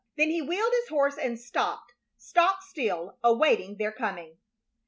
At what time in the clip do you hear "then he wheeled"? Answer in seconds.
0.17-0.73